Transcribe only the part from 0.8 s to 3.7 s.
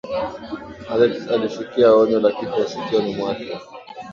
alex alisikia onyo la kifo sikioni mwake